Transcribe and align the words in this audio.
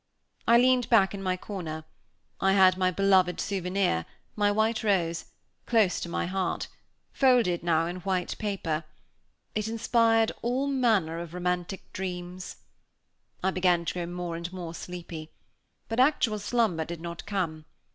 I 0.47 0.57
leaned 0.57 0.89
back 0.89 1.13
in 1.13 1.21
my 1.21 1.37
corner; 1.37 1.83
I 2.39 2.53
had 2.53 2.75
my 2.75 2.89
beloved 2.89 3.39
souvenir 3.39 4.07
my 4.35 4.51
white 4.51 4.83
rose 4.83 5.25
close 5.67 5.99
to 5.99 6.09
my 6.09 6.25
heart, 6.25 6.67
folded, 7.13 7.61
now, 7.61 7.85
in 7.85 7.97
white 7.97 8.35
paper. 8.39 8.83
It 9.53 9.67
inspired 9.67 10.31
all 10.41 10.65
manner 10.65 11.19
of 11.19 11.35
romantic 11.35 11.93
dreams. 11.93 12.55
I 13.43 13.51
began 13.51 13.85
to 13.85 13.93
grow 13.93 14.05
more 14.07 14.35
and 14.35 14.51
more 14.51 14.73
sleepy. 14.73 15.29
But 15.87 15.99
actual 15.99 16.39
slumber 16.39 16.83
did 16.85 16.99
not 16.99 17.27
come. 17.27 17.65